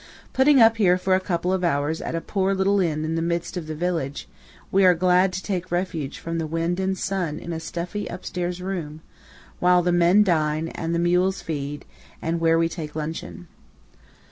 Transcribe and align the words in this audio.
Putting 0.33 0.59
up 0.59 0.77
here 0.77 0.97
for 0.97 1.13
a 1.13 1.19
couple 1.19 1.53
of 1.53 1.63
hours 1.63 2.01
at 2.01 2.15
a 2.15 2.21
poor 2.21 2.55
little 2.55 2.79
inn 2.79 3.05
in 3.05 3.13
the 3.13 3.21
midst 3.21 3.55
of 3.55 3.67
the 3.67 3.75
village, 3.75 4.27
we 4.71 4.83
are 4.83 4.95
glad 4.95 5.31
to 5.33 5.43
take 5.43 5.71
refuge 5.71 6.17
from 6.17 6.39
wind 6.49 6.79
and 6.79 6.97
sun 6.97 7.37
in 7.37 7.53
a 7.53 7.59
stuffy 7.59 8.07
upstairs 8.07 8.63
room, 8.63 9.01
while 9.59 9.83
the 9.83 9.91
men 9.91 10.23
dine, 10.23 10.69
and 10.69 10.95
the 10.95 10.97
mules 10.97 11.43
feed, 11.43 11.85
and 12.19 12.39
where 12.39 12.57
we 12.57 12.67
take 12.67 12.95
luncheon. 12.95 13.47